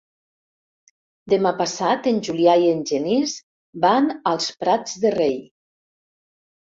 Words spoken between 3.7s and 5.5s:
van als Prats de Rei.